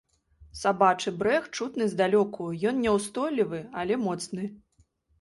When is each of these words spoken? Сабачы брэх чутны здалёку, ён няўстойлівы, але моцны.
Сабачы 0.61 1.13
брэх 1.19 1.43
чутны 1.57 1.85
здалёку, 1.93 2.49
ён 2.73 2.83
няўстойлівы, 2.89 3.65
але 3.83 4.03
моцны. 4.11 4.53